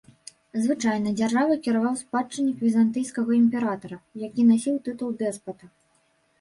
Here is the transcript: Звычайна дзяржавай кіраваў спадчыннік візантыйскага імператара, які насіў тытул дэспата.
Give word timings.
Звычайна 0.61 1.11
дзяржавай 1.19 1.59
кіраваў 1.67 1.99
спадчыннік 2.01 2.65
візантыйскага 2.69 3.31
імператара, 3.43 4.03
які 4.27 4.49
насіў 4.51 4.83
тытул 4.89 5.09
дэспата. 5.25 5.75